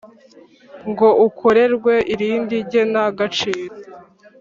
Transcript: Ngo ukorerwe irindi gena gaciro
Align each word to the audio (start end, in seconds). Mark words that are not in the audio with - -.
Ngo 0.89 1.09
ukorerwe 1.27 1.93
irindi 2.13 2.57
gena 2.71 3.03
gaciro 3.17 3.75